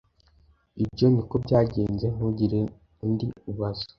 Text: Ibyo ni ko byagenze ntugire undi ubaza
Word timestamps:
Ibyo 0.83 1.05
ni 1.13 1.21
ko 1.29 1.35
byagenze 1.45 2.05
ntugire 2.15 2.59
undi 3.03 3.27
ubaza 3.51 3.85